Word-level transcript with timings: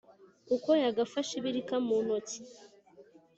uko 0.55 0.69
yagafashe 0.83 1.31
ibirika 1.39 1.75
mu 1.87 1.97
ntoki, 2.05 2.39